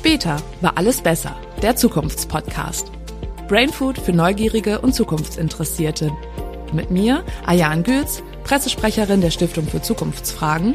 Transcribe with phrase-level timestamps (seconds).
[0.00, 1.36] Später war alles besser.
[1.60, 2.90] Der Zukunftspodcast.
[3.48, 6.10] Brainfood für Neugierige und Zukunftsinteressierte.
[6.72, 10.74] Mit mir, Ayan Gülz, Pressesprecherin der Stiftung für Zukunftsfragen.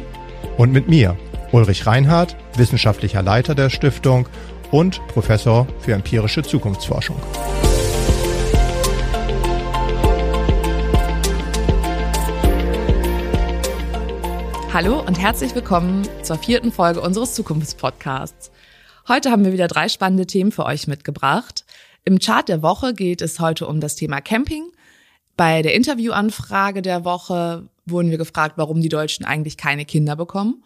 [0.56, 1.16] Und mit mir,
[1.50, 4.28] Ulrich Reinhardt, wissenschaftlicher Leiter der Stiftung
[4.70, 7.16] und Professor für empirische Zukunftsforschung.
[14.72, 18.52] Hallo und herzlich willkommen zur vierten Folge unseres Zukunftspodcasts.
[19.08, 21.64] Heute haben wir wieder drei spannende Themen für euch mitgebracht.
[22.04, 24.64] Im Chart der Woche geht es heute um das Thema Camping.
[25.36, 30.64] Bei der Interviewanfrage der Woche wurden wir gefragt, warum die Deutschen eigentlich keine Kinder bekommen.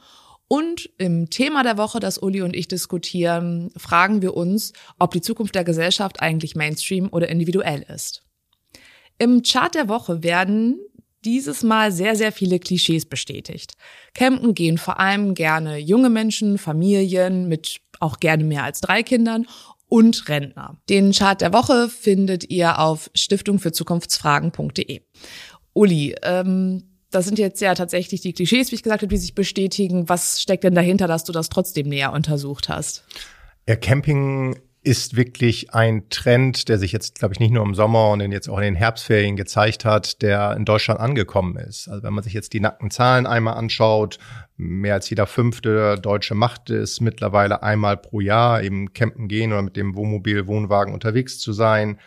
[0.48, 5.20] Und im Thema der Woche, das Uli und ich diskutieren, fragen wir uns, ob die
[5.20, 8.22] Zukunft der Gesellschaft eigentlich Mainstream oder individuell ist.
[9.18, 10.78] Im Chart der Woche werden
[11.26, 13.74] dieses Mal sehr, sehr viele Klischees bestätigt.
[14.14, 19.46] Campen gehen vor allem gerne junge Menschen, Familien mit auch gerne mehr als drei Kindern
[19.88, 20.76] und Rentner.
[20.88, 25.02] Den Chart der Woche findet ihr auf stiftungfürzukunftsfragen.de.
[25.72, 29.34] Uli, ähm, das sind jetzt ja tatsächlich die Klischees, wie ich gesagt habe, die sich
[29.34, 30.08] bestätigen.
[30.08, 33.04] Was steckt denn dahinter, dass du das trotzdem näher untersucht hast?
[33.68, 38.10] Ja, Camping ist wirklich ein Trend, der sich jetzt, glaube ich, nicht nur im Sommer
[38.10, 41.88] und jetzt auch in den Herbstferien gezeigt hat, der in Deutschland angekommen ist.
[41.88, 44.18] Also wenn man sich jetzt die nackten Zahlen einmal anschaut,
[44.60, 49.62] mehr als jeder fünfte Deutsche macht es mittlerweile einmal pro Jahr, eben campen gehen oder
[49.62, 51.98] mit dem Wohnmobil, Wohnwagen unterwegs zu sein.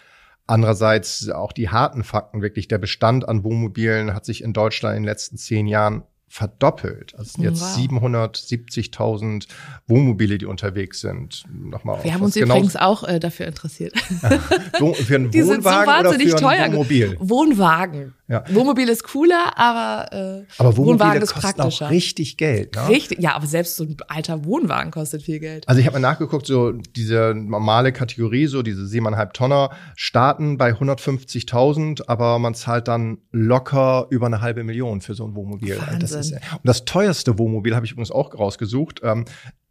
[0.45, 5.03] Andererseits auch die harten Fakten, wirklich der Bestand an Wohnmobilen hat sich in Deutschland in
[5.03, 7.13] den letzten zehn Jahren verdoppelt.
[7.13, 8.01] Also es sind jetzt wow.
[8.01, 9.45] 770.000
[9.85, 11.43] Wohnmobile, die unterwegs sind.
[11.53, 13.95] Nochmal Wir haben uns genau übrigens auch äh, dafür interessiert.
[13.99, 16.71] für einen die Wohnwagen so oder für teuer.
[16.71, 17.17] Wohnmobil?
[17.19, 18.15] Wohnwagen.
[18.27, 18.43] Ja.
[18.49, 21.85] Wohnmobil ist cooler, aber, äh, aber Wohnwagen ist praktischer.
[21.85, 22.75] Auch richtig Geld.
[22.75, 22.87] Ne?
[22.89, 25.69] Richtig, ja, aber selbst so ein alter Wohnwagen kostet viel Geld.
[25.69, 30.72] Also ich habe mal nachgeguckt, so diese normale Kategorie, so diese siebeneinhalb Tonner, starten bei
[30.72, 35.77] 150.000, aber man zahlt dann locker über eine halbe Million für so ein Wohnmobil.
[35.77, 35.99] Wahnsinn.
[35.99, 39.25] Das ist, und das teuerste Wohnmobil habe ich übrigens auch rausgesucht, ähm,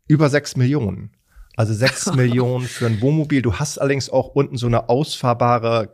[0.08, 1.10] über sechs Millionen.
[1.56, 3.42] Also sechs Millionen für ein Wohnmobil.
[3.42, 5.90] Du hast allerdings auch unten so eine ausfahrbare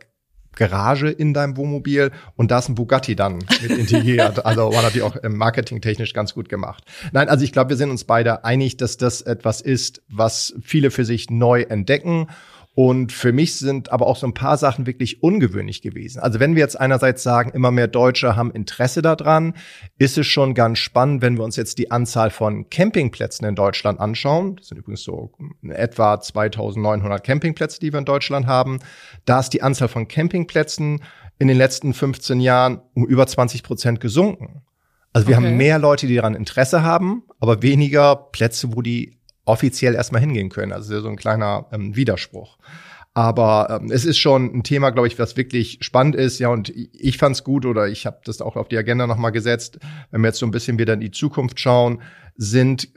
[0.55, 4.45] Garage in deinem Wohnmobil und da ist ein Bugatti dann mit integriert.
[4.45, 6.83] also war natürlich auch marketingtechnisch ganz gut gemacht.
[7.11, 10.91] Nein, also ich glaube, wir sind uns beide einig, dass das etwas ist, was viele
[10.91, 12.27] für sich neu entdecken
[12.81, 16.21] und für mich sind aber auch so ein paar Sachen wirklich ungewöhnlich gewesen.
[16.21, 19.53] Also wenn wir jetzt einerseits sagen, immer mehr Deutsche haben Interesse daran,
[19.97, 23.99] ist es schon ganz spannend, wenn wir uns jetzt die Anzahl von Campingplätzen in Deutschland
[23.99, 24.55] anschauen.
[24.55, 25.33] Das sind übrigens so
[25.67, 28.79] etwa 2900 Campingplätze, die wir in Deutschland haben.
[29.25, 31.03] Da ist die Anzahl von Campingplätzen
[31.37, 34.61] in den letzten 15 Jahren um über 20 Prozent gesunken.
[35.11, 35.47] Also wir okay.
[35.47, 39.18] haben mehr Leute, die daran Interesse haben, aber weniger Plätze, wo die
[39.49, 40.71] offiziell erstmal hingehen können.
[40.71, 42.57] Also so ein kleiner ähm, Widerspruch.
[43.13, 46.39] Aber ähm, es ist schon ein Thema, glaube ich, was wirklich spannend ist.
[46.39, 49.31] Ja, und ich fand es gut oder ich habe das auch auf die Agenda nochmal
[49.31, 49.79] gesetzt.
[50.11, 52.01] Wenn wir jetzt so ein bisschen wieder in die Zukunft schauen,
[52.35, 52.89] sind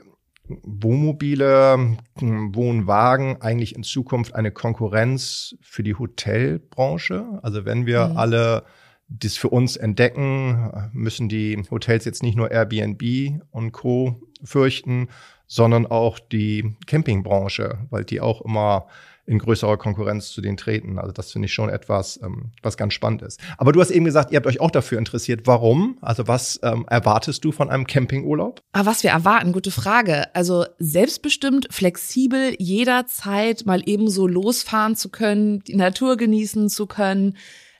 [0.45, 7.39] Wohnmobile, hm, Wohnwagen eigentlich in Zukunft eine Konkurrenz für die Hotelbranche?
[7.41, 8.17] Also wenn wir mhm.
[8.17, 8.63] alle
[9.09, 14.21] das für uns entdecken, müssen die Hotels jetzt nicht nur Airbnb und Co.
[14.43, 15.09] fürchten,
[15.47, 18.87] sondern auch die Campingbranche, weil die auch immer
[19.25, 20.99] in größerer Konkurrenz zu denen treten.
[20.99, 23.39] Also das finde ich schon etwas, ähm, was ganz spannend ist.
[23.57, 25.47] Aber du hast eben gesagt, ihr habt euch auch dafür interessiert.
[25.47, 25.97] Warum?
[26.01, 28.61] Also was ähm, erwartest du von einem Campingurlaub?
[28.73, 30.33] Ah, was wir erwarten, gute Frage.
[30.35, 37.37] Also selbstbestimmt, flexibel, jederzeit mal ebenso losfahren zu können, die Natur genießen zu können.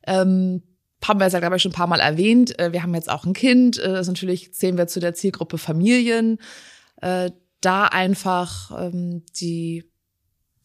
[0.08, 0.64] Ähm,
[1.08, 2.58] haben wir ja, glaube ich, schon ein paar Mal erwähnt.
[2.60, 3.78] Äh, wir haben jetzt auch ein Kind.
[3.80, 6.40] Äh, das natürlich zählen wir zu der Zielgruppe Familien.
[7.02, 7.32] Äh,
[7.62, 9.90] da einfach ähm, die,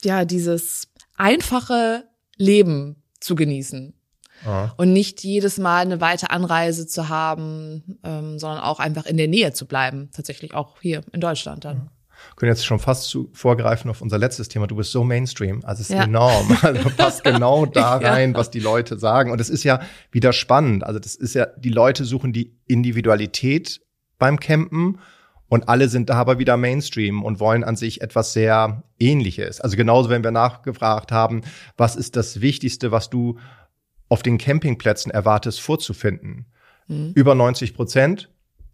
[0.02, 2.04] ja, dieses einfache
[2.36, 3.94] Leben zu genießen.
[4.44, 4.74] Aha.
[4.76, 9.28] Und nicht jedes Mal eine weite Anreise zu haben, ähm, sondern auch einfach in der
[9.28, 10.10] Nähe zu bleiben.
[10.12, 11.90] Tatsächlich auch hier in Deutschland dann.
[12.36, 14.66] Können jetzt schon fast zu, vorgreifen auf unser letztes Thema.
[14.66, 16.04] Du bist so Mainstream, also es ist ja.
[16.04, 16.56] enorm.
[16.62, 19.30] Also passt genau da rein, was die Leute sagen.
[19.30, 19.80] Und es ist ja
[20.10, 20.84] wieder spannend.
[20.84, 23.80] Also das ist ja, die Leute suchen die Individualität
[24.18, 24.98] beim Campen
[25.48, 29.60] und alle sind da aber wieder Mainstream und wollen an sich etwas sehr Ähnliches.
[29.60, 31.42] Also genauso, wenn wir nachgefragt haben,
[31.76, 33.38] was ist das Wichtigste, was du
[34.08, 36.46] auf den Campingplätzen erwartest vorzufinden?
[36.86, 37.12] Mhm.
[37.14, 38.28] Über 90 Prozent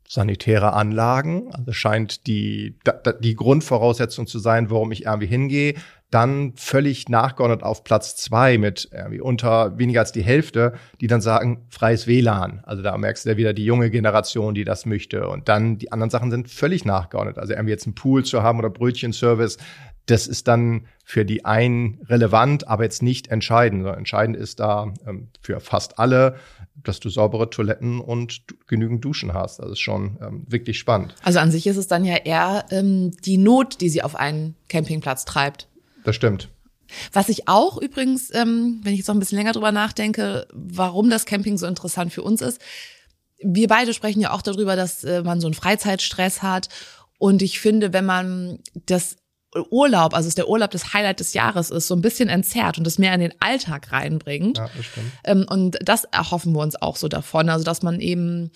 [0.09, 1.51] sanitäre Anlagen.
[1.53, 2.77] Also scheint die,
[3.21, 5.75] die Grundvoraussetzung zu sein, warum ich irgendwie hingehe.
[6.11, 11.21] Dann völlig nachgeordnet auf Platz zwei mit irgendwie unter weniger als die Hälfte, die dann
[11.21, 12.61] sagen, freies WLAN.
[12.65, 15.29] Also da merkst du ja wieder die junge Generation, die das möchte.
[15.29, 17.39] Und dann die anderen Sachen sind völlig nachgeordnet.
[17.39, 19.59] Also irgendwie jetzt einen Pool zu haben oder Brötchenservice,
[20.07, 23.87] das ist dann für die einen relevant, aber jetzt nicht entscheidend.
[23.87, 26.37] Entscheidend ist da ähm, für fast alle,
[26.85, 29.59] dass du saubere Toiletten und genügend Duschen hast.
[29.59, 31.15] Das ist schon ähm, wirklich spannend.
[31.23, 34.55] Also an sich ist es dann ja eher ähm, die Not, die sie auf einen
[34.69, 35.69] Campingplatz treibt.
[36.05, 36.49] Das stimmt.
[37.13, 41.11] Was ich auch übrigens, ähm, wenn ich jetzt noch ein bisschen länger drüber nachdenke, warum
[41.11, 42.61] das Camping so interessant für uns ist,
[43.43, 46.69] wir beide sprechen ja auch darüber, dass äh, man so einen Freizeitstress hat.
[47.19, 49.17] Und ich finde, wenn man das
[49.71, 52.99] Urlaub, also der Urlaub das Highlight des Jahres ist, so ein bisschen entzerrt und es
[52.99, 54.59] mehr in den Alltag reinbringt.
[54.59, 55.13] Ja, das stimmt.
[55.25, 58.51] Ähm, und das erhoffen wir uns auch so davon, also dass man eben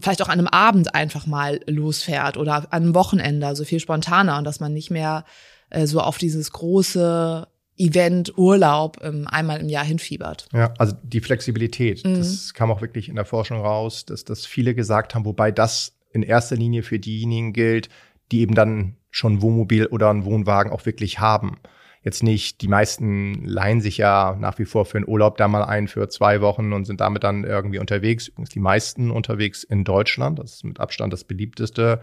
[0.00, 4.38] vielleicht auch an einem Abend einfach mal losfährt oder an einem Wochenende, also viel spontaner
[4.38, 5.24] und dass man nicht mehr
[5.70, 7.46] äh, so auf dieses große
[7.76, 10.48] Event, Urlaub ähm, einmal im Jahr hinfiebert.
[10.52, 12.16] Ja, also die Flexibilität, mhm.
[12.16, 15.96] das kam auch wirklich in der Forschung raus, dass das viele gesagt haben, wobei das
[16.12, 17.88] in erster Linie für diejenigen gilt,
[18.32, 21.58] die eben dann schon ein Wohnmobil oder einen Wohnwagen auch wirklich haben.
[22.02, 25.64] Jetzt nicht, die meisten leihen sich ja nach wie vor für einen Urlaub da mal
[25.64, 28.28] ein für zwei Wochen und sind damit dann irgendwie unterwegs.
[28.28, 30.38] Übrigens die meisten unterwegs in Deutschland.
[30.38, 32.00] Das ist mit Abstand das beliebteste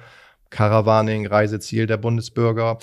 [0.51, 2.77] Caravaning-Reiseziel der Bundesbürger.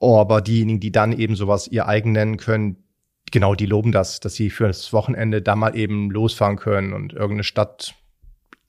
[0.00, 2.84] Aber diejenigen, die dann eben sowas ihr eigen nennen können,
[3.30, 7.12] genau, die loben das, dass sie für das Wochenende da mal eben losfahren können und
[7.12, 7.94] irgendeine Stadt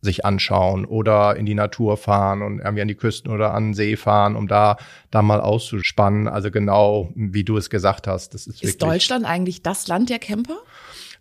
[0.01, 3.73] sich anschauen oder in die Natur fahren und irgendwie an die Küsten oder an den
[3.73, 4.77] See fahren, um da,
[5.11, 6.27] da mal auszuspannen.
[6.27, 8.33] Also genau, wie du es gesagt hast.
[8.33, 10.57] Das ist, ist Deutschland eigentlich das Land der Camper?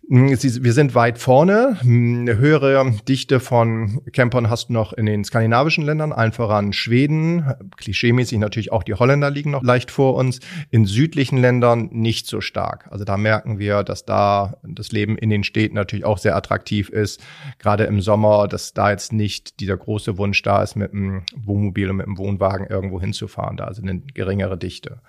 [0.09, 1.77] Hm, wir sind weit vorne.
[1.81, 6.71] Hm, eine höhere Dichte von Campern hast du noch in den skandinavischen Ländern, allen voran
[6.71, 7.43] Schweden.
[7.75, 10.39] Klischeemäßig natürlich auch die Holländer liegen noch leicht vor uns.
[10.69, 12.87] In südlichen Ländern nicht so stark.
[12.89, 16.87] Also da merken wir, dass da das Leben in den Städten natürlich auch sehr attraktiv
[16.87, 17.21] ist.
[17.59, 21.89] Gerade im Sommer, dass da jetzt nicht dieser große Wunsch da ist, mit einem Wohnmobil
[21.89, 23.57] und mit einem Wohnwagen irgendwo hinzufahren.
[23.57, 25.01] Da also eine geringere Dichte.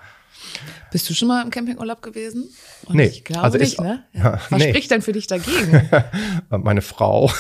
[0.91, 2.49] Bist du schon mal im Campingurlaub gewesen?
[2.87, 3.07] Und nee.
[3.07, 4.05] Ich glaube also nicht, ist, ne?
[4.13, 4.41] Ja.
[4.51, 4.71] Was nee.
[4.71, 5.89] spricht denn für dich dagegen?
[6.51, 7.31] Meine Frau.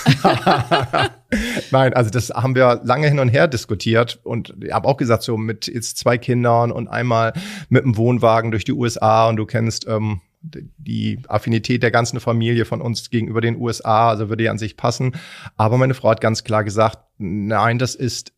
[1.70, 5.22] Nein, also das haben wir lange hin und her diskutiert und ich habe auch gesagt,
[5.22, 7.32] so mit jetzt zwei Kindern und einmal
[7.68, 12.64] mit dem Wohnwagen durch die USA und du kennst ähm, die Affinität der ganzen Familie
[12.64, 15.12] von uns gegenüber den USA, also würde ja an sich passen.
[15.56, 18.32] Aber meine Frau hat ganz klar gesagt, nein, das ist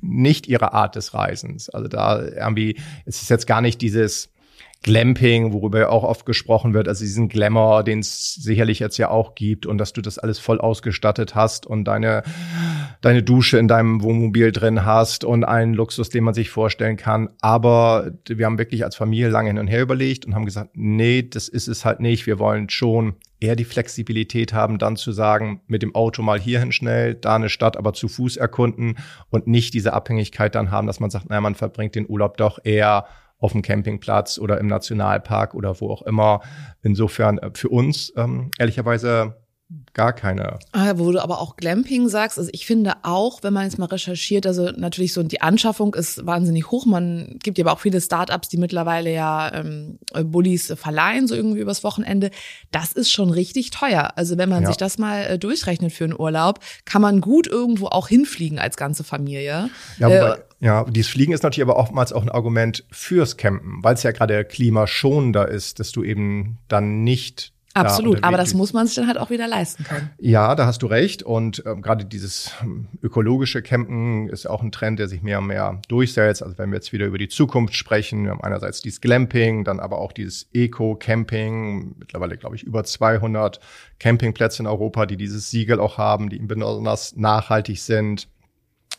[0.00, 1.68] nicht ihre Art des Reisens.
[1.68, 4.30] Also da irgendwie, es ist jetzt gar nicht dieses
[4.82, 9.10] Glamping, worüber ja auch oft gesprochen wird, also diesen Glamour, den es sicherlich jetzt ja
[9.10, 12.22] auch gibt und dass du das alles voll ausgestattet hast und deine,
[13.00, 17.30] deine Dusche in deinem Wohnmobil drin hast und einen Luxus, den man sich vorstellen kann.
[17.40, 21.22] Aber wir haben wirklich als Familie lange hin und her überlegt und haben gesagt, nee,
[21.22, 22.26] das ist es halt nicht.
[22.26, 26.70] Wir wollen schon eher die Flexibilität haben, dann zu sagen, mit dem Auto mal hierhin
[26.70, 28.96] schnell, da eine Stadt aber zu Fuß erkunden
[29.30, 32.58] und nicht diese Abhängigkeit dann haben, dass man sagt, naja, man verbringt den Urlaub doch
[32.62, 33.06] eher
[33.38, 36.40] auf dem Campingplatz oder im Nationalpark oder wo auch immer.
[36.82, 39.36] Insofern äh, für uns ähm, ehrlicherweise
[39.92, 40.58] gar keine.
[40.72, 43.86] Ah, wo du aber auch Glamping sagst, also ich finde auch, wenn man jetzt mal
[43.86, 46.86] recherchiert, also natürlich so die Anschaffung ist wahnsinnig hoch.
[46.86, 51.60] Man gibt ja aber auch viele Startups, die mittlerweile ja ähm, Bullies verleihen, so irgendwie
[51.60, 52.30] übers Wochenende.
[52.70, 54.12] Das ist schon richtig teuer.
[54.16, 54.68] Also wenn man ja.
[54.68, 58.78] sich das mal äh, durchrechnet für einen Urlaub, kann man gut irgendwo auch hinfliegen als
[58.78, 59.68] ganze Familie.
[59.98, 63.94] Ja, äh, ja, dieses Fliegen ist natürlich aber oftmals auch ein Argument fürs Campen, weil
[63.94, 68.86] es ja gerade klimaschonender ist, dass du eben dann nicht Absolut, aber das muss man
[68.86, 70.10] sich dann halt auch wieder leisten können.
[70.18, 71.22] Ja, da hast du recht.
[71.22, 75.46] Und ähm, gerade dieses ähm, ökologische Campen ist auch ein Trend, der sich mehr und
[75.46, 76.42] mehr durchsetzt.
[76.42, 79.80] Also wenn wir jetzt wieder über die Zukunft sprechen, wir haben einerseits dieses Glamping, dann
[79.80, 81.96] aber auch dieses Eco-Camping.
[81.98, 83.60] Mittlerweile, glaube ich, über 200
[83.98, 88.28] Campingplätze in Europa, die dieses Siegel auch haben, die besonders nachhaltig sind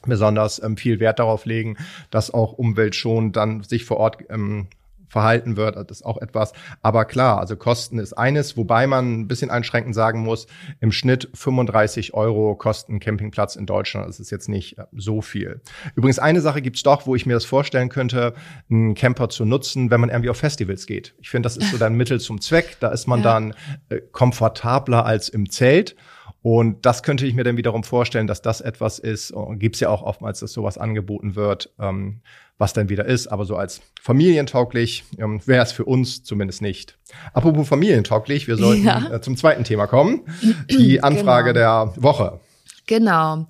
[0.06, 1.78] besonders ähm, viel Wert darauf legen,
[2.12, 4.68] dass auch umweltschonend dann sich vor Ort ähm,
[5.10, 5.76] verhalten wird.
[5.76, 6.54] Das ist auch etwas.
[6.82, 10.48] Aber klar, also Kosten ist eines, wobei man ein bisschen einschränkend sagen muss,
[10.80, 14.08] im Schnitt 35 Euro kosten Campingplatz in Deutschland.
[14.08, 15.62] Das ist jetzt nicht äh, so viel.
[15.96, 18.34] Übrigens, eine Sache gibt's doch, wo ich mir das vorstellen könnte,
[18.70, 21.16] einen Camper zu nutzen, wenn man irgendwie auf Festivals geht.
[21.20, 22.78] Ich finde, das ist so dann Mittel zum Zweck.
[22.80, 23.34] Da ist man ja.
[23.34, 23.54] dann
[23.90, 25.96] äh, komfortabler als im Zelt.
[26.42, 29.90] Und das könnte ich mir dann wiederum vorstellen, dass das etwas ist, gibt es ja
[29.90, 32.22] auch oftmals, dass sowas angeboten wird, ähm,
[32.58, 33.28] was dann wieder ist.
[33.28, 36.98] Aber so als familientauglich ähm, wäre es für uns zumindest nicht.
[37.34, 39.12] Apropos familientauglich, wir sollten ja.
[39.12, 40.22] äh, zum zweiten Thema kommen.
[40.70, 41.88] Die Anfrage genau.
[41.94, 42.40] der Woche.
[42.88, 43.46] Genau.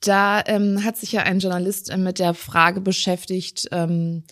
[0.00, 4.24] Da ähm, hat sich ja ein Journalist äh, mit der Frage beschäftigt, ähm,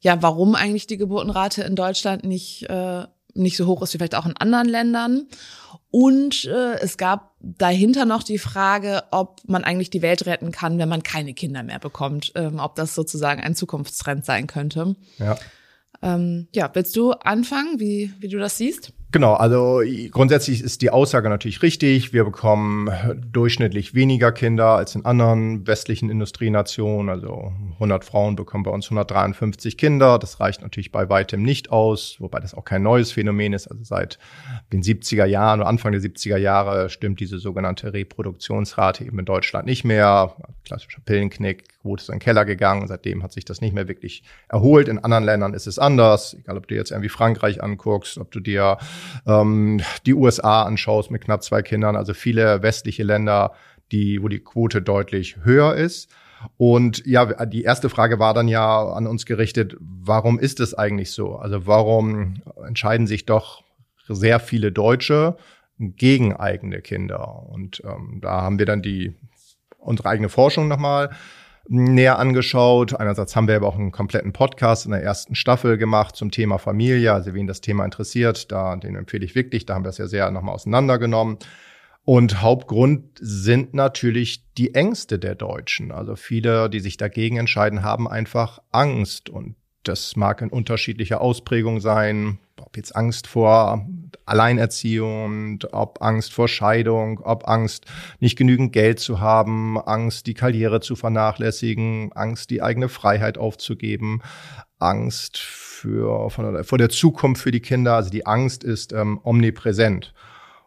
[0.00, 3.04] ja, warum eigentlich die Geburtenrate in Deutschland nicht, äh,
[3.34, 5.26] nicht so hoch ist wie vielleicht auch in anderen Ländern.
[5.90, 10.78] Und äh, es gab dahinter noch die Frage, ob man eigentlich die Welt retten kann,
[10.78, 14.94] wenn man keine Kinder mehr bekommt, ähm, ob das sozusagen ein Zukunftstrend sein könnte.
[15.18, 15.36] Ja.
[16.02, 18.92] Ähm, ja, willst du anfangen, wie, wie du das siehst?
[19.12, 22.12] Genau, also grundsätzlich ist die Aussage natürlich richtig.
[22.12, 22.88] Wir bekommen
[23.32, 27.08] durchschnittlich weniger Kinder als in anderen westlichen Industrienationen.
[27.08, 30.20] Also 100 Frauen bekommen bei uns 153 Kinder.
[30.20, 33.66] Das reicht natürlich bei weitem nicht aus, wobei das auch kein neues Phänomen ist.
[33.66, 34.20] Also seit
[34.72, 39.66] den 70er Jahren oder Anfang der 70er Jahre stimmt diese sogenannte Reproduktionsrate eben in Deutschland
[39.66, 40.36] nicht mehr.
[40.64, 42.86] Klassischer Pillenknick, Quote ist in den Keller gegangen.
[42.86, 44.86] Seitdem hat sich das nicht mehr wirklich erholt.
[44.88, 46.34] In anderen Ländern ist es anders.
[46.34, 48.78] Egal, ob du jetzt irgendwie Frankreich anguckst, ob du dir
[49.26, 53.52] ähm, die USA anschaust mit knapp zwei Kindern, also viele westliche Länder,
[53.92, 56.10] die, wo die Quote deutlich höher ist.
[56.56, 61.10] Und ja, die erste Frage war dann ja an uns gerichtet, warum ist es eigentlich
[61.12, 61.36] so?
[61.36, 63.62] Also warum entscheiden sich doch
[64.08, 65.36] sehr viele Deutsche
[65.78, 67.46] gegen eigene Kinder?
[67.48, 69.14] Und ähm, da haben wir dann die
[69.78, 71.10] unsere eigene Forschung nochmal
[71.68, 72.98] näher angeschaut.
[72.98, 76.58] Einerseits haben wir aber auch einen kompletten Podcast in der ersten Staffel gemacht zum Thema
[76.58, 77.12] Familie.
[77.12, 79.66] Also wen das Thema interessiert, da den empfehle ich wirklich.
[79.66, 81.38] Da haben wir es ja sehr nochmal auseinandergenommen.
[82.04, 85.92] Und Hauptgrund sind natürlich die Ängste der Deutschen.
[85.92, 89.28] Also viele, die sich dagegen entscheiden, haben einfach Angst.
[89.28, 92.38] Und das mag in unterschiedlicher Ausprägung sein.
[92.64, 93.86] Ob jetzt Angst vor
[94.26, 97.86] Alleinerziehung, ob Angst vor Scheidung, ob Angst,
[98.20, 104.22] nicht genügend Geld zu haben, Angst, die Karriere zu vernachlässigen, Angst, die eigene Freiheit aufzugeben,
[104.78, 107.96] Angst für, von, vor der Zukunft für die Kinder.
[107.96, 110.14] Also die Angst ist ähm, omnipräsent.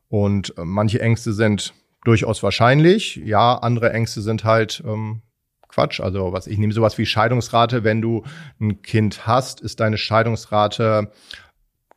[0.10, 1.74] Und äh, manche Ängste sind
[2.04, 3.16] durchaus wahrscheinlich.
[3.16, 5.22] Ja, andere Ängste sind halt ähm,
[5.68, 6.00] Quatsch.
[6.00, 7.84] Also was ich nehme sowas wie Scheidungsrate.
[7.84, 8.24] Wenn du
[8.60, 11.12] ein Kind hast, ist deine Scheidungsrate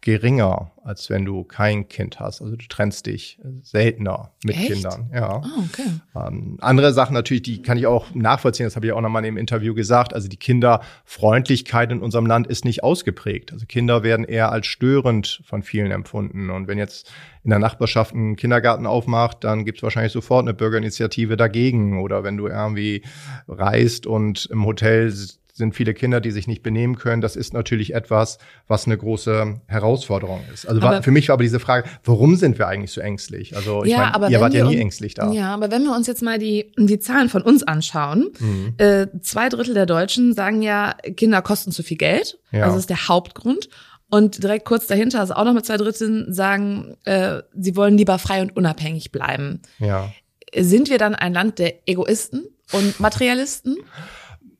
[0.07, 2.41] geringer, als wenn du kein Kind hast.
[2.41, 4.69] Also du trennst dich seltener mit Echt?
[4.69, 5.11] Kindern.
[5.13, 5.39] Ja.
[5.39, 5.89] Oh, okay.
[6.15, 9.37] Ähm, andere Sachen natürlich, die kann ich auch nachvollziehen, das habe ich auch nochmal im
[9.37, 10.15] Interview gesagt.
[10.15, 13.53] Also die Kinderfreundlichkeit in unserem Land ist nicht ausgeprägt.
[13.53, 16.51] Also Kinder werden eher als störend von vielen empfunden.
[16.51, 17.11] Und wenn jetzt
[17.43, 21.99] in der Nachbarschaft ein Kindergarten aufmacht, dann gibt es wahrscheinlich sofort eine Bürgerinitiative dagegen.
[21.99, 23.03] Oder wenn du irgendwie
[23.49, 25.13] reist und im Hotel
[25.57, 27.23] sind viele Kinder, die sich nicht benehmen können.
[27.23, 28.37] Das ist natürlich etwas,
[28.69, 30.69] was eine große Herausforderung ist.
[30.69, 33.57] Also war, für mich war aber diese Frage, warum sind wir eigentlich so ängstlich?
[33.57, 35.33] Also ich ja, meine, ihr wart ja nie ängstlich da.
[35.33, 38.75] Ja, aber wenn wir uns jetzt mal die, die Zahlen von uns anschauen, mhm.
[38.77, 42.39] äh, zwei Drittel der Deutschen sagen ja, Kinder kosten zu viel Geld.
[42.53, 42.65] Ja.
[42.65, 43.71] Also das ist der Hauptgrund.
[44.11, 48.19] Und direkt kurz dahinter, also auch noch mit zwei Dritteln, sagen, äh, sie wollen lieber
[48.19, 49.63] frei und unabhängig bleiben.
[49.79, 50.13] Ja.
[50.55, 53.79] Sind wir dann ein Land der Egoisten und Materialisten?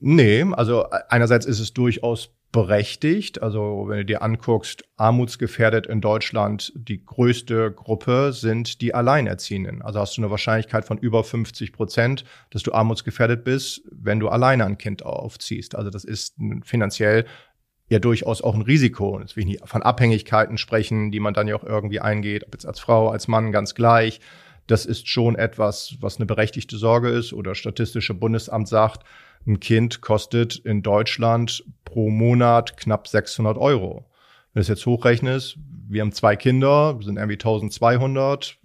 [0.01, 3.43] Nee, also einerseits ist es durchaus berechtigt.
[3.43, 9.83] Also wenn du dir anguckst, armutsgefährdet in Deutschland, die größte Gruppe sind die Alleinerziehenden.
[9.83, 14.29] Also hast du eine Wahrscheinlichkeit von über 50 Prozent, dass du armutsgefährdet bist, wenn du
[14.29, 15.75] alleine ein Kind aufziehst.
[15.75, 17.27] Also das ist finanziell
[17.89, 19.21] ja durchaus auch ein Risiko.
[19.21, 22.55] Jetzt will ich nicht von Abhängigkeiten sprechen, die man dann ja auch irgendwie eingeht, ob
[22.55, 24.21] jetzt als Frau, als Mann ganz gleich.
[24.67, 29.05] Das ist schon etwas, was eine berechtigte Sorge ist oder Statistische Bundesamt sagt,
[29.47, 34.05] ein Kind kostet in Deutschland pro Monat knapp 600 Euro.
[34.53, 38.59] Wenn du es jetzt hochrechnest, wir haben zwei Kinder, sind irgendwie 1200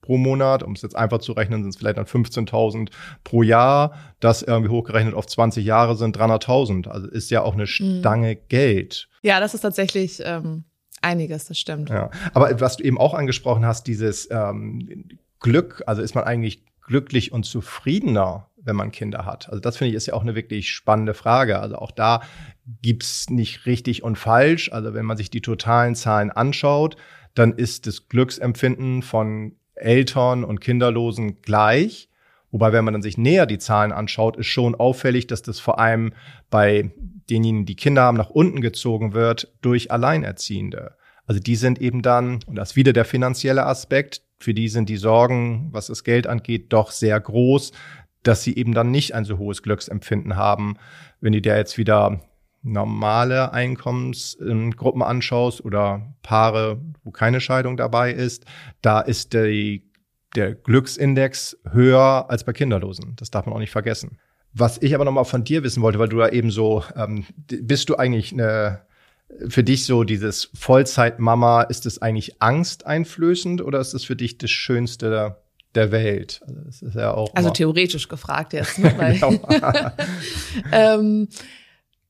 [0.00, 0.62] pro Monat.
[0.62, 2.90] Um es jetzt einfach zu rechnen, sind es vielleicht dann 15.000
[3.24, 3.94] pro Jahr.
[4.20, 6.88] Das irgendwie hochgerechnet auf 20 Jahre sind 300.000.
[6.88, 8.00] Also ist ja auch eine mhm.
[8.00, 8.38] Stange mhm.
[8.48, 9.08] Geld.
[9.22, 10.64] Ja, das ist tatsächlich ähm,
[11.00, 11.88] einiges, das stimmt.
[11.88, 15.08] Ja, aber was du eben auch angesprochen hast, dieses ähm,
[15.40, 19.48] Glück, also ist man eigentlich glücklich und zufriedener, wenn man Kinder hat?
[19.48, 21.58] Also das finde ich ist ja auch eine wirklich spannende Frage.
[21.58, 22.22] Also auch da
[22.82, 24.72] gibt's nicht richtig und falsch.
[24.72, 26.96] Also wenn man sich die totalen Zahlen anschaut,
[27.34, 32.08] dann ist das Glücksempfinden von Eltern und Kinderlosen gleich.
[32.50, 35.78] Wobei, wenn man dann sich näher die Zahlen anschaut, ist schon auffällig, dass das vor
[35.78, 36.12] allem
[36.50, 36.92] bei
[37.30, 40.96] denjenigen, die Kinder haben, nach unten gezogen wird durch Alleinerziehende.
[41.24, 44.88] Also die sind eben dann, und das ist wieder der finanzielle Aspekt, für die sind
[44.88, 47.72] die Sorgen, was das Geld angeht, doch sehr groß,
[48.22, 50.76] dass sie eben dann nicht ein so hohes Glücksempfinden haben.
[51.20, 52.20] Wenn du dir jetzt wieder
[52.62, 58.44] normale Einkommensgruppen anschaust oder Paare, wo keine Scheidung dabei ist,
[58.80, 59.90] da ist die,
[60.36, 63.16] der Glücksindex höher als bei Kinderlosen.
[63.16, 64.18] Das darf man auch nicht vergessen.
[64.52, 67.88] Was ich aber nochmal von dir wissen wollte, weil du da eben so, ähm, bist
[67.88, 68.82] du eigentlich eine
[69.48, 74.50] für dich so dieses Vollzeitmama, ist es eigentlich angsteinflößend oder ist es für dich das
[74.50, 75.10] Schönste
[75.74, 76.40] der, Welt?
[76.46, 78.78] Also, das ist ja auch also theoretisch gefragt jetzt.
[78.82, 79.18] Ne?
[79.20, 79.32] Genau.
[80.72, 81.28] ähm,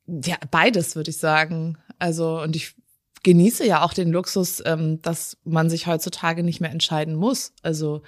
[0.07, 1.79] ja, beides würde ich sagen.
[1.99, 2.75] Also und ich
[3.23, 7.53] genieße ja auch den Luxus, ähm, dass man sich heutzutage nicht mehr entscheiden muss.
[7.63, 8.03] Also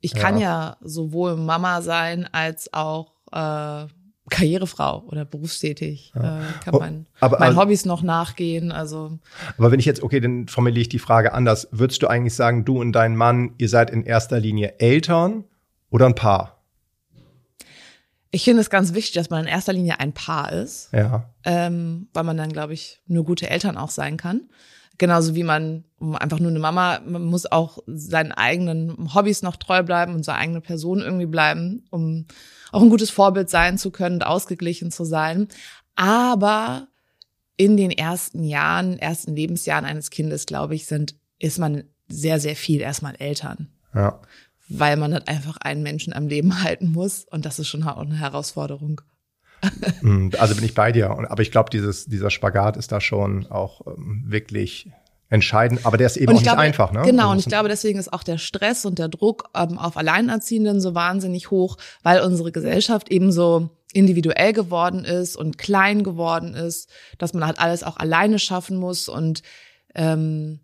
[0.00, 3.86] ich kann ja, ja sowohl Mama sein als auch äh,
[4.32, 6.40] Karrierefrau oder berufstätig, ja.
[6.40, 8.72] äh, kann oh, mein, aber, meinen also, Hobbys noch nachgehen.
[8.72, 9.18] Also
[9.58, 11.68] aber wenn ich jetzt, okay, dann formuliere ich die Frage anders.
[11.70, 15.44] Würdest du eigentlich sagen, du und dein Mann, ihr seid in erster Linie Eltern
[15.90, 16.62] oder ein Paar?
[18.30, 21.28] Ich finde es ganz wichtig, dass man in erster Linie ein Paar ist, Ja.
[21.44, 24.48] ähm, weil man dann, glaube ich, nur gute Eltern auch sein kann.
[24.98, 29.82] Genauso wie man einfach nur eine Mama, man muss auch seinen eigenen Hobbys noch treu
[29.82, 32.26] bleiben und seine eigene Person irgendwie bleiben, um
[32.72, 35.48] auch ein gutes Vorbild sein zu können und ausgeglichen zu sein.
[35.94, 36.88] Aber
[37.56, 42.56] in den ersten Jahren, ersten Lebensjahren eines Kindes, glaube ich, sind, ist man sehr, sehr
[42.56, 43.68] viel erstmal Eltern.
[43.94, 44.20] Ja.
[44.68, 47.24] Weil man dann einfach einen Menschen am Leben halten muss.
[47.30, 49.00] Und das ist schon auch eine Herausforderung.
[50.00, 51.10] Mm, Also bin ich bei dir.
[51.10, 54.88] Aber ich glaube, dieses, dieser Spagat ist da schon auch ähm, wirklich
[55.28, 55.86] entscheidend.
[55.86, 57.02] Aber der ist eben auch ich nicht glaube, einfach, ne?
[57.02, 59.96] Genau, Also und ich glaube, deswegen ist auch der Stress und der Druck ähm, auf
[59.96, 66.54] Alleinerziehenden so wahnsinnig hoch, weil unsere Gesellschaft eben so individuell geworden ist und klein geworden
[66.54, 69.42] ist, dass man halt alles auch alleine schaffen muss und
[69.94, 70.60] ähm,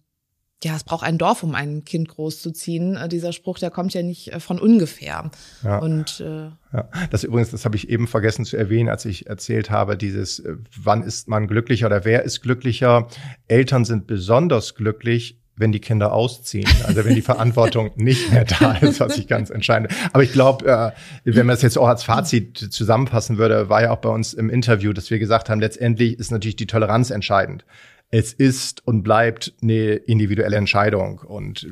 [0.64, 2.96] ja, es braucht ein Dorf, um ein Kind großzuziehen.
[2.96, 5.30] Äh, dieser Spruch, der kommt ja nicht äh, von ungefähr.
[5.62, 5.78] Ja.
[5.78, 9.70] Und äh, Ja, das übrigens, das habe ich eben vergessen zu erwähnen, als ich erzählt
[9.70, 13.08] habe, dieses, äh, wann ist man glücklicher oder wer ist glücklicher?
[13.46, 18.72] Eltern sind besonders glücklich, wenn die Kinder ausziehen, also wenn die Verantwortung nicht mehr da
[18.72, 19.92] ist, was ich ganz entscheidend.
[20.12, 20.90] Aber ich glaube, äh,
[21.24, 24.50] wenn man das jetzt auch als Fazit zusammenfassen würde, war ja auch bei uns im
[24.50, 27.64] Interview, dass wir gesagt haben, letztendlich ist natürlich die Toleranz entscheidend.
[28.10, 31.18] Es ist und bleibt eine individuelle Entscheidung.
[31.18, 31.66] Und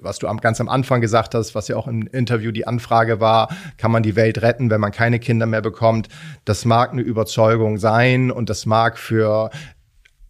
[0.00, 3.48] was du ganz am Anfang gesagt hast, was ja auch im Interview die Anfrage war,
[3.78, 6.08] kann man die Welt retten, wenn man keine Kinder mehr bekommt?
[6.44, 9.50] Das mag eine Überzeugung sein und das mag für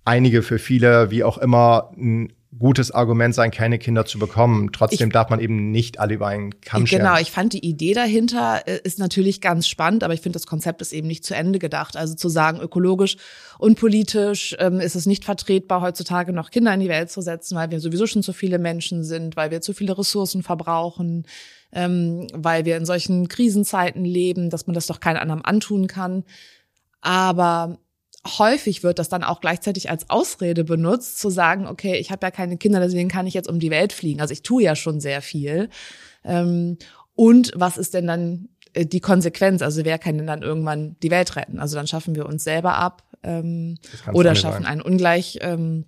[0.05, 4.71] einige, für viele, wie auch immer, ein gutes Argument sein, keine Kinder zu bekommen.
[4.73, 7.05] Trotzdem darf man eben nicht alle über einen Kamm scheren.
[7.05, 10.47] Genau, ich fand die Idee dahinter äh, ist natürlich ganz spannend, aber ich finde, das
[10.47, 11.97] Konzept ist eben nicht zu Ende gedacht.
[11.97, 13.17] Also zu sagen, ökologisch
[13.59, 17.57] und politisch ähm, ist es nicht vertretbar, heutzutage noch Kinder in die Welt zu setzen,
[17.57, 21.27] weil wir sowieso schon zu viele Menschen sind, weil wir zu viele Ressourcen verbrauchen,
[21.73, 26.25] ähm, weil wir in solchen Krisenzeiten leben, dass man das doch keinem anderen antun kann.
[27.01, 27.79] Aber
[28.27, 32.31] häufig wird das dann auch gleichzeitig als Ausrede benutzt, zu sagen, okay, ich habe ja
[32.31, 34.21] keine Kinder, deswegen kann ich jetzt um die Welt fliegen.
[34.21, 35.69] Also ich tue ja schon sehr viel.
[36.25, 36.79] Ähm,
[37.15, 39.63] und was ist denn dann äh, die Konsequenz?
[39.63, 41.59] Also wer kann denn dann irgendwann die Welt retten?
[41.59, 43.79] Also dann schaffen wir uns selber ab ähm,
[44.13, 44.73] oder schaffen sein.
[44.73, 45.85] ein Ungleich ähm,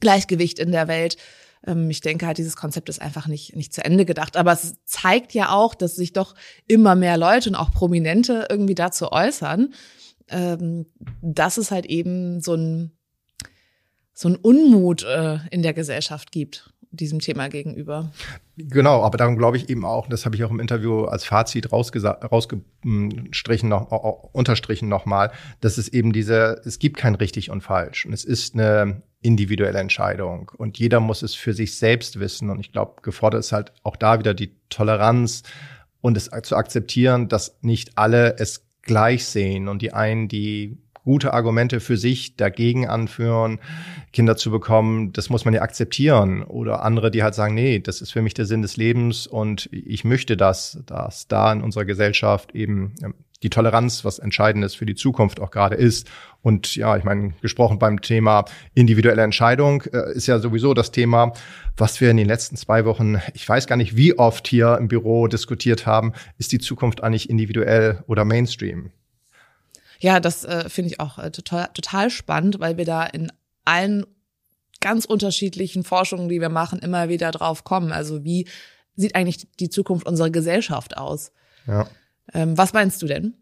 [0.00, 1.16] Gleichgewicht in der Welt.
[1.88, 4.36] Ich denke halt, dieses Konzept ist einfach nicht, nicht zu Ende gedacht.
[4.36, 6.36] Aber es zeigt ja auch, dass sich doch
[6.68, 9.74] immer mehr Leute und auch Prominente irgendwie dazu äußern,
[10.30, 10.86] ähm,
[11.20, 12.92] dass es halt eben so ein,
[14.12, 18.10] so ein Unmut äh, in der Gesellschaft gibt, diesem Thema gegenüber.
[18.56, 21.72] Genau, aber darum glaube ich eben auch, das habe ich auch im Interview als Fazit
[21.72, 23.90] rausgestrichen, noch,
[24.32, 28.06] unterstrichen nochmal, dass es eben diese, es gibt kein richtig und falsch.
[28.06, 30.50] Und es ist eine individuelle Entscheidung.
[30.56, 32.50] Und jeder muss es für sich selbst wissen.
[32.50, 35.42] Und ich glaube, gefordert ist halt auch da wieder die Toleranz
[36.00, 41.32] und es zu akzeptieren, dass nicht alle es gleich sehen und die einen, die gute
[41.32, 43.60] Argumente für sich dagegen anführen,
[44.12, 46.42] Kinder zu bekommen, das muss man ja akzeptieren.
[46.42, 49.70] Oder andere, die halt sagen, nee, das ist für mich der Sinn des Lebens und
[49.72, 54.86] ich möchte das, dass da in unserer Gesellschaft eben ähm, die Toleranz, was Entscheidendes für
[54.86, 56.08] die Zukunft auch gerade ist.
[56.42, 61.32] Und ja, ich meine, gesprochen beim Thema individuelle Entscheidung äh, ist ja sowieso das Thema,
[61.76, 64.88] was wir in den letzten zwei Wochen, ich weiß gar nicht, wie oft hier im
[64.88, 68.90] Büro diskutiert haben, ist die Zukunft eigentlich individuell oder Mainstream?
[70.00, 73.32] Ja, das äh, finde ich auch äh, total, total spannend, weil wir da in
[73.64, 74.04] allen
[74.80, 77.92] ganz unterschiedlichen Forschungen, die wir machen, immer wieder drauf kommen.
[77.92, 78.46] Also wie
[78.96, 81.32] sieht eigentlich die Zukunft unserer Gesellschaft aus?
[81.66, 81.88] Ja.
[82.34, 83.34] Ähm, was meinst du denn?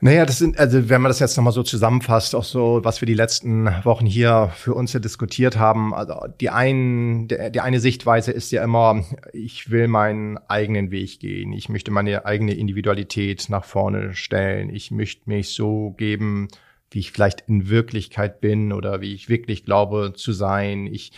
[0.00, 3.06] Naja, das sind, also wenn man das jetzt nochmal so zusammenfasst, auch so, was wir
[3.06, 7.80] die letzten Wochen hier für uns ja diskutiert haben, also die, ein, der, die eine
[7.80, 13.46] Sichtweise ist ja immer, ich will meinen eigenen Weg gehen, ich möchte meine eigene Individualität
[13.48, 16.46] nach vorne stellen, ich möchte mich so geben,
[16.92, 20.86] wie ich vielleicht in Wirklichkeit bin oder wie ich wirklich glaube zu sein.
[20.86, 21.12] Ich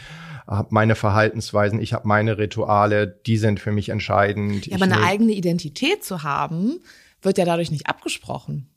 [0.47, 4.67] habe meine Verhaltensweisen, ich habe meine Rituale, die sind für mich entscheidend.
[4.67, 6.81] Ja, aber eine eigene Identität zu haben,
[7.23, 8.69] wird ja dadurch nicht abgesprochen.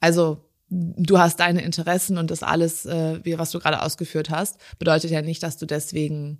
[0.00, 5.10] Also du hast deine Interessen und das alles, äh, was du gerade ausgeführt hast, bedeutet
[5.10, 6.38] ja nicht, dass du deswegen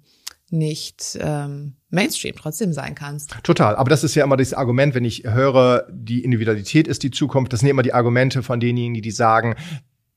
[0.51, 3.37] nicht ähm, Mainstream trotzdem sein kannst.
[3.43, 7.11] Total, aber das ist ja immer das Argument, wenn ich höre, die Individualität ist die
[7.11, 9.57] Zukunft, das sind immer die Argumente von denjenigen, die sagen,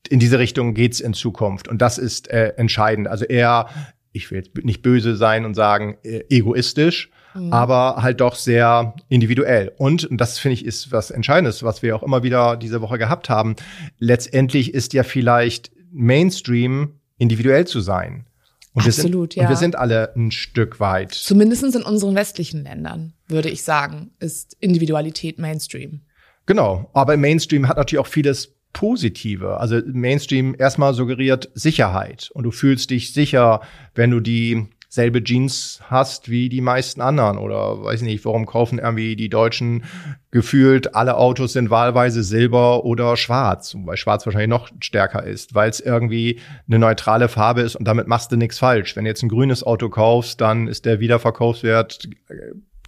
[0.08, 1.68] in diese Richtung geht's in Zukunft.
[1.68, 3.08] Und das ist äh, entscheidend.
[3.08, 3.68] Also eher,
[4.12, 7.52] ich will jetzt nicht böse sein und sagen, äh, egoistisch, mhm.
[7.52, 9.72] aber halt doch sehr individuell.
[9.76, 12.98] Und, und das finde ich ist was Entscheidendes, was wir auch immer wieder diese Woche
[12.98, 13.56] gehabt haben.
[13.98, 18.26] Letztendlich ist ja vielleicht Mainstream individuell zu sein.
[18.72, 19.42] Und Absolut, wir sind, ja.
[19.42, 21.12] Und wir sind alle ein Stück weit.
[21.12, 26.02] Zumindest in unseren westlichen Ländern, würde ich sagen, ist Individualität Mainstream.
[26.46, 26.88] Genau.
[26.92, 29.58] Aber Mainstream hat natürlich auch vieles Positive.
[29.58, 32.30] Also Mainstream erstmal suggeriert Sicherheit.
[32.32, 33.60] Und du fühlst dich sicher,
[33.94, 38.80] wenn du die selbe Jeans hast wie die meisten anderen oder weiß nicht, warum kaufen
[38.80, 39.84] irgendwie die Deutschen
[40.32, 45.70] gefühlt alle Autos sind wahlweise silber oder schwarz, weil schwarz wahrscheinlich noch stärker ist, weil
[45.70, 48.96] es irgendwie eine neutrale Farbe ist und damit machst du nichts falsch.
[48.96, 52.08] Wenn du jetzt ein grünes Auto kaufst, dann ist der Wiederverkaufswert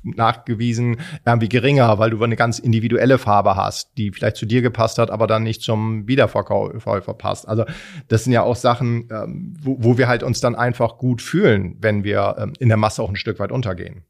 [0.02, 4.98] nachgewiesen irgendwie geringer, weil du eine ganz individuelle Farbe hast, die vielleicht zu dir gepasst
[4.98, 7.48] hat, aber dann nicht zum Wiederverkäufer passt.
[7.48, 7.64] Also
[8.08, 11.76] das sind ja auch Sachen, ähm, wo, wo wir halt uns dann einfach gut fühlen,
[11.80, 14.04] wenn wir ähm, in der Masse auch ein Stück weit untergehen.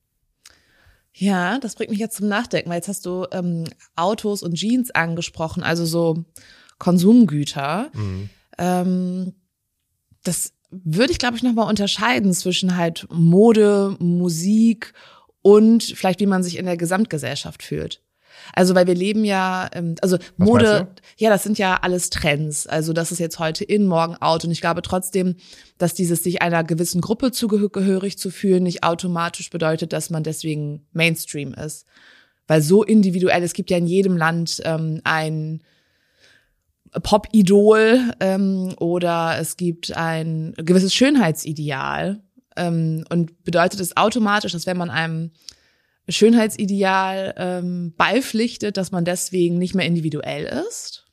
[1.14, 3.64] Ja, das bringt mich jetzt zum Nachdenken, weil jetzt hast du ähm,
[3.96, 6.24] Autos und Jeans angesprochen, also so
[6.78, 7.90] Konsumgüter.
[7.92, 8.30] Mhm.
[8.58, 9.34] Ähm,
[10.24, 14.94] das würde ich, glaube ich, nochmal unterscheiden zwischen halt Mode, Musik
[15.42, 18.00] und vielleicht wie man sich in der Gesamtgesellschaft fühlt.
[18.54, 22.66] Also weil wir leben ja, ähm, also Was Mode, ja, das sind ja alles Trends.
[22.66, 24.44] Also das ist jetzt heute in, morgen out.
[24.44, 25.36] Und ich glaube trotzdem,
[25.78, 30.86] dass dieses sich einer gewissen Gruppe zugehörig zu fühlen nicht automatisch bedeutet, dass man deswegen
[30.92, 31.86] Mainstream ist.
[32.46, 35.62] Weil so individuell, es gibt ja in jedem Land ähm, ein
[37.02, 42.20] Pop-Idol ähm, oder es gibt ein gewisses Schönheitsideal,
[42.56, 45.30] ähm, und bedeutet es automatisch, dass wenn man einem
[46.08, 51.06] Schönheitsideal ähm, beipflichtet, dass man deswegen nicht mehr individuell ist?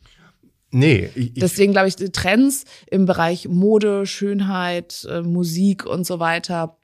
[0.72, 1.10] Nee.
[1.16, 6.78] Ich, Deswegen glaube ich, die Trends im Bereich Mode, Schönheit, äh, Musik und so weiter,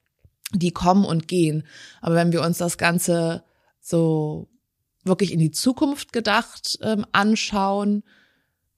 [0.52, 1.64] die kommen und gehen.
[2.00, 3.44] Aber wenn wir uns das Ganze
[3.80, 4.48] so
[5.04, 8.02] wirklich in die Zukunft gedacht ähm, anschauen,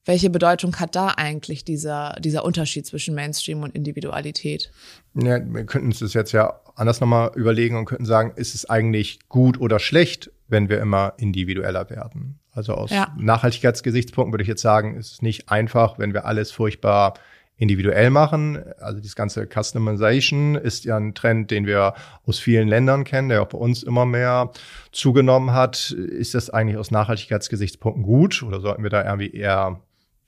[0.05, 4.71] welche Bedeutung hat da eigentlich dieser, dieser Unterschied zwischen Mainstream und Individualität?
[5.13, 8.69] Ja, wir könnten uns das jetzt ja anders nochmal überlegen und könnten sagen, ist es
[8.69, 12.39] eigentlich gut oder schlecht, wenn wir immer individueller werden?
[12.51, 13.13] Also aus ja.
[13.17, 17.13] Nachhaltigkeitsgesichtspunkten würde ich jetzt sagen, ist es nicht einfach, wenn wir alles furchtbar
[17.59, 18.63] individuell machen.
[18.79, 21.93] Also das ganze Customization ist ja ein Trend, den wir
[22.25, 24.51] aus vielen Ländern kennen, der auch bei uns immer mehr
[24.93, 25.91] zugenommen hat.
[25.91, 29.81] Ist das eigentlich aus Nachhaltigkeitsgesichtspunkten gut oder sollten wir da irgendwie eher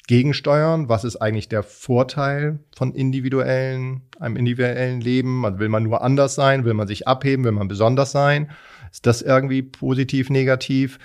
[0.07, 0.89] gegensteuern?
[0.89, 5.45] Was ist eigentlich der Vorteil von individuellen, einem individuellen Leben?
[5.45, 6.65] Also will man nur anders sein?
[6.65, 7.45] Will man sich abheben?
[7.45, 8.51] Will man besonders sein?
[8.91, 10.99] Ist das irgendwie positiv, negativ?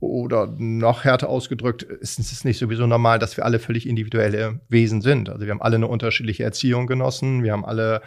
[0.00, 5.02] Oder noch härter ausgedrückt, ist es nicht sowieso normal, dass wir alle völlig individuelle Wesen
[5.02, 5.28] sind?
[5.28, 8.00] Also wir haben alle eine unterschiedliche Erziehung genossen, wir haben alle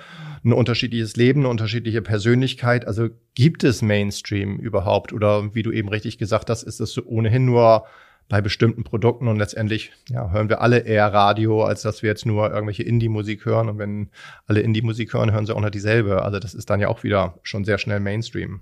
[0.44, 2.88] ein unterschiedliches Leben, eine unterschiedliche Persönlichkeit.
[2.88, 5.14] Also gibt es Mainstream überhaupt?
[5.14, 7.86] Oder wie du eben richtig gesagt hast, ist das so ohnehin nur
[8.34, 12.26] bei bestimmten Produkten und letztendlich ja, hören wir alle eher Radio, als dass wir jetzt
[12.26, 13.70] nur irgendwelche Indie-Musik hören.
[13.70, 14.10] Und wenn
[14.48, 16.24] alle Indie-Musik hören, hören sie auch noch dieselbe.
[16.24, 18.62] Also das ist dann ja auch wieder schon sehr schnell Mainstream.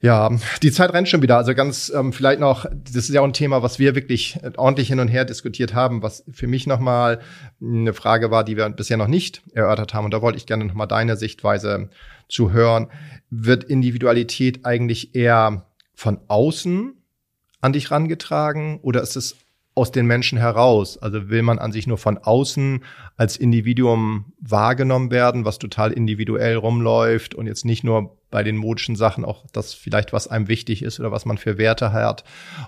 [0.00, 0.30] Ja,
[0.62, 1.36] die Zeit rennt schon wieder.
[1.36, 4.88] Also ganz ähm, vielleicht noch, das ist ja auch ein Thema, was wir wirklich ordentlich
[4.88, 7.20] hin und her diskutiert haben, was für mich nochmal
[7.60, 10.06] eine Frage war, die wir bisher noch nicht erörtert haben.
[10.06, 11.90] Und da wollte ich gerne nochmal deine Sichtweise
[12.30, 12.88] zu hören.
[13.28, 16.94] Wird Individualität eigentlich eher von außen
[17.64, 19.36] an dich rangetragen oder ist es
[19.74, 20.98] aus den Menschen heraus?
[20.98, 22.84] Also will man an sich nur von außen
[23.16, 28.96] als Individuum wahrgenommen werden, was total individuell rumläuft und jetzt nicht nur bei den modischen
[28.96, 32.24] Sachen auch das vielleicht, was einem wichtig ist oder was man für Werte hat?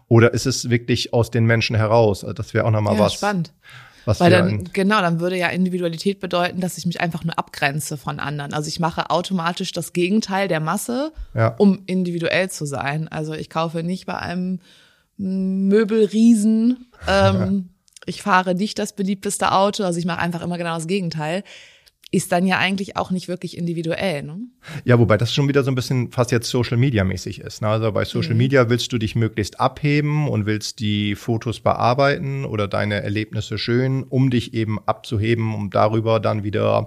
[0.08, 2.24] Oder ist es wirklich aus den Menschen heraus?
[2.24, 3.14] Also das wäre auch nochmal ja, was.
[3.14, 3.52] Spannend.
[4.06, 7.96] Was Weil dann, genau, dann würde ja Individualität bedeuten, dass ich mich einfach nur abgrenze
[7.96, 8.54] von anderen.
[8.54, 11.48] Also ich mache automatisch das Gegenteil der Masse, ja.
[11.58, 13.08] um individuell zu sein.
[13.08, 14.60] Also ich kaufe nicht bei einem
[15.18, 16.86] Möbelriesen.
[17.08, 17.68] Ähm,
[18.06, 21.44] ich fahre nicht das beliebteste Auto, also ich mache einfach immer genau das Gegenteil.
[22.12, 24.38] Ist dann ja eigentlich auch nicht wirklich individuell, ne?
[24.84, 27.62] Ja, wobei das schon wieder so ein bisschen fast jetzt Social Media mäßig ist.
[27.62, 27.68] Ne?
[27.68, 28.38] Also bei Social mhm.
[28.38, 34.04] Media willst du dich möglichst abheben und willst die Fotos bearbeiten oder deine Erlebnisse schön,
[34.04, 36.86] um dich eben abzuheben, um darüber dann wieder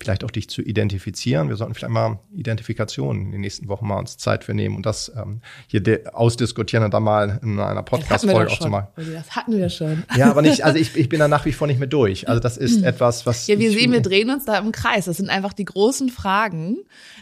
[0.00, 1.48] vielleicht auch dich zu identifizieren.
[1.48, 4.86] Wir sollten vielleicht mal Identifikation in den nächsten Wochen mal uns Zeit für nehmen und
[4.86, 5.82] das ähm, hier
[6.12, 8.88] ausdiskutieren und dann mal in einer Podcast-Folge auch zu machen.
[8.96, 10.04] Das hatten wir schon.
[10.16, 12.28] Ja, aber nicht, also ich, ich bin da nach wie vor nicht mehr durch.
[12.28, 13.48] Also das ist etwas, was.
[13.48, 15.06] Ja, wir sehen, wir drehen uns da im Kreis.
[15.06, 16.78] Das sind einfach die großen Fragen.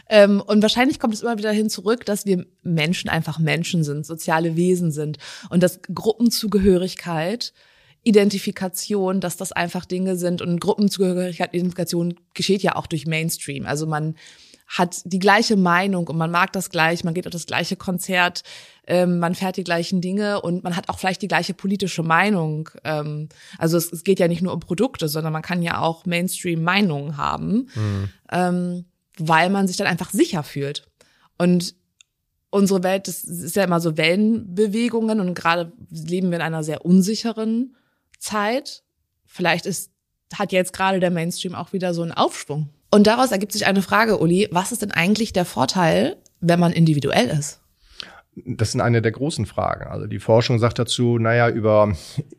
[0.07, 4.05] Ähm, und wahrscheinlich kommt es immer wieder hin zurück, dass wir Menschen einfach Menschen sind,
[4.05, 5.17] soziale Wesen sind
[5.49, 7.53] und dass Gruppenzugehörigkeit
[8.07, 13.65] Identifikation, dass das einfach Dinge sind und Gruppenzugehörigkeit, Identifikation geschieht ja auch durch Mainstream.
[13.65, 14.15] Also man
[14.65, 18.43] hat die gleiche Meinung und man mag das gleich, man geht auf das gleiche Konzert,
[18.85, 22.69] ähm, man fährt die gleichen Dinge und man hat auch vielleicht die gleiche politische Meinung.
[22.83, 26.05] Ähm, also es, es geht ja nicht nur um Produkte, sondern man kann ja auch
[26.05, 28.09] Mainstream-Meinungen haben, mhm.
[28.31, 28.85] ähm,
[29.17, 30.87] weil man sich dann einfach sicher fühlt.
[31.37, 31.75] Und
[32.49, 36.85] unsere Welt, das ist ja immer so Wellenbewegungen und gerade leben wir in einer sehr
[36.85, 37.75] unsicheren
[38.19, 38.83] Zeit.
[39.25, 39.91] Vielleicht ist,
[40.33, 42.69] hat jetzt gerade der Mainstream auch wieder so einen Aufschwung.
[42.89, 46.71] Und daraus ergibt sich eine Frage, Uli, was ist denn eigentlich der Vorteil, wenn man
[46.71, 47.59] individuell ist?
[48.45, 49.87] Das sind eine der großen Fragen.
[49.87, 51.93] Also die Forschung sagt dazu, naja, über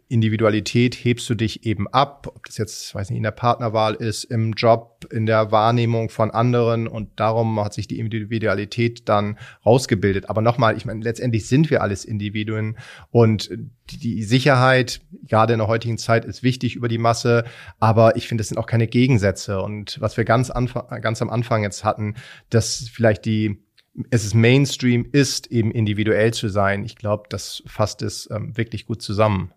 [0.08, 4.24] Individualität hebst du dich eben ab, ob das jetzt, weiß nicht, in der Partnerwahl ist,
[4.24, 10.30] im Job, in der Wahrnehmung von anderen und darum hat sich die Individualität dann rausgebildet.
[10.30, 12.78] Aber nochmal, ich meine, letztendlich sind wir alles Individuen
[13.10, 13.50] und
[13.90, 17.44] die Sicherheit, gerade in der heutigen Zeit, ist wichtig über die Masse,
[17.80, 19.60] aber ich finde, es sind auch keine Gegensätze.
[19.62, 20.52] Und was wir ganz,
[21.00, 22.14] ganz am Anfang jetzt hatten,
[22.50, 23.62] dass vielleicht die
[24.10, 26.84] es ist Mainstream ist, eben individuell zu sein.
[26.84, 29.52] Ich glaube, das fasst es ähm, wirklich gut zusammen.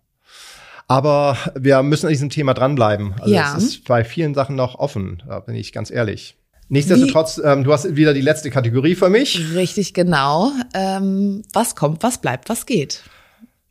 [0.88, 3.14] Aber wir müssen an diesem Thema dranbleiben.
[3.20, 3.56] Also ja.
[3.56, 6.36] es ist bei vielen Sachen noch offen, da bin ich ganz ehrlich.
[6.68, 9.54] Nichtsdestotrotz, ähm, du hast wieder die letzte Kategorie für mich.
[9.54, 10.52] Richtig, genau.
[10.72, 13.02] Ähm, was kommt, was bleibt, was geht?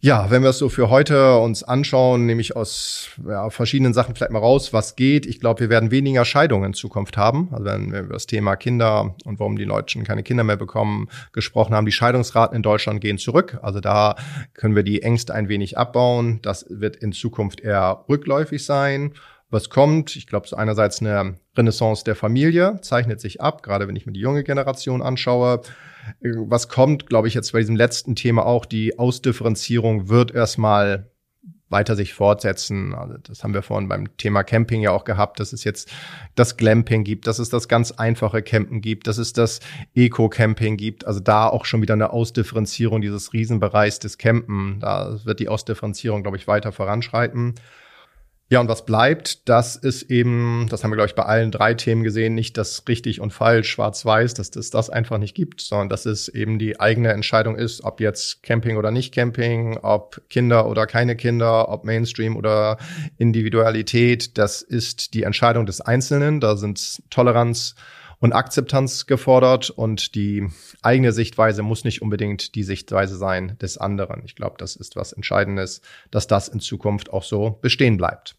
[0.03, 4.15] Ja, wenn wir es so für heute uns anschauen, nehme ich aus ja, verschiedenen Sachen
[4.15, 5.27] vielleicht mal raus, was geht.
[5.27, 7.49] Ich glaube, wir werden weniger Scheidungen in Zukunft haben.
[7.51, 11.07] Also wenn wir über das Thema Kinder und warum die Leute keine Kinder mehr bekommen
[11.33, 13.59] gesprochen haben, die Scheidungsraten in Deutschland gehen zurück.
[13.61, 14.15] Also da
[14.55, 16.39] können wir die Ängste ein wenig abbauen.
[16.41, 19.13] Das wird in Zukunft eher rückläufig sein.
[19.51, 20.15] Was kommt?
[20.15, 24.13] Ich glaube, so einerseits eine Renaissance der Familie zeichnet sich ab, gerade wenn ich mir
[24.13, 25.61] die junge Generation anschaue
[26.21, 31.11] was kommt, glaube ich, jetzt bei diesem letzten Thema auch, die Ausdifferenzierung wird erstmal
[31.71, 32.93] weiter sich fortsetzen.
[32.93, 35.89] Also das haben wir vorhin beim Thema Camping ja auch gehabt, dass es jetzt
[36.35, 39.61] das Glamping gibt, dass es das ganz einfache Campen gibt, dass es das
[39.95, 41.07] Eco-Camping gibt.
[41.07, 44.79] Also da auch schon wieder eine Ausdifferenzierung dieses Riesenbereichs des Campen.
[44.81, 47.55] Da wird die Ausdifferenzierung, glaube ich, weiter voranschreiten.
[48.51, 51.73] Ja, und was bleibt, das ist eben, das haben wir, glaube ich, bei allen drei
[51.73, 55.87] Themen gesehen, nicht das richtig und falsch, schwarz-weiß, dass es das einfach nicht gibt, sondern
[55.87, 60.67] dass es eben die eigene Entscheidung ist, ob jetzt Camping oder nicht Camping, ob Kinder
[60.67, 62.77] oder keine Kinder, ob Mainstream oder
[63.17, 64.37] Individualität.
[64.37, 66.41] Das ist die Entscheidung des Einzelnen.
[66.41, 67.75] Da sind Toleranz
[68.21, 70.47] und Akzeptanz gefordert und die
[70.81, 74.21] eigene Sichtweise muss nicht unbedingt die Sichtweise sein des anderen.
[74.23, 75.81] Ich glaube, das ist was Entscheidendes,
[76.12, 78.36] dass das in Zukunft auch so bestehen bleibt.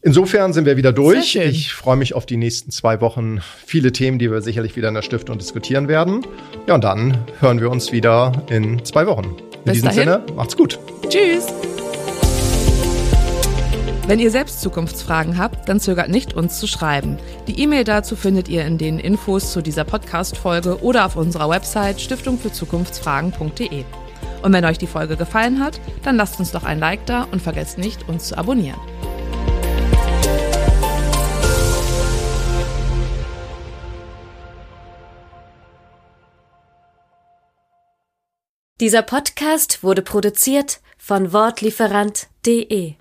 [0.00, 1.34] Insofern sind wir wieder durch.
[1.36, 3.40] Ich freue mich auf die nächsten zwei Wochen.
[3.66, 6.24] Viele Themen, die wir sicherlich wieder in der Stiftung diskutieren werden.
[6.66, 9.24] Ja, und dann hören wir uns wieder in zwei Wochen.
[9.24, 10.02] In Bis diesem dahin.
[10.04, 10.78] Sinne, macht's gut.
[11.08, 11.46] Tschüss.
[14.08, 17.18] Wenn ihr selbst Zukunftsfragen habt, dann zögert nicht, uns zu schreiben.
[17.46, 22.00] Die E-Mail dazu findet ihr in den Infos zu dieser Podcast-Folge oder auf unserer Website
[22.00, 23.84] stiftungfürzukunftsfragen.de.
[24.40, 27.42] Und wenn euch die Folge gefallen hat, dann lasst uns doch ein Like da und
[27.42, 28.80] vergesst nicht, uns zu abonnieren.
[38.80, 42.94] Dieser Podcast wurde produziert von Wortlieferant.de